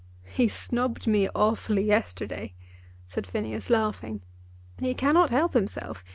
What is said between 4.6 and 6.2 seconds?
"He cannot help himself.